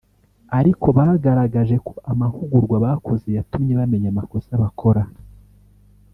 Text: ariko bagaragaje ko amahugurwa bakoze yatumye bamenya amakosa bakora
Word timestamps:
ariko 0.59 0.85
bagaragaje 0.97 1.75
ko 1.87 1.93
amahugurwa 2.11 2.75
bakoze 2.85 3.27
yatumye 3.37 3.71
bamenya 3.79 4.07
amakosa 4.13 4.51
bakora 4.63 5.03